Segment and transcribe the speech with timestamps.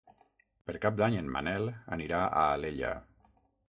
[0.69, 2.99] Per Cap d'Any en Manel anirà a Alella.